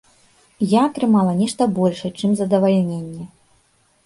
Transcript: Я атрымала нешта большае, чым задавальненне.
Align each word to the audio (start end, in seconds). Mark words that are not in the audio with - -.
Я 0.71 0.81
атрымала 0.87 1.35
нешта 1.41 1.67
большае, 1.77 2.11
чым 2.23 2.31
задавальненне. 2.41 3.29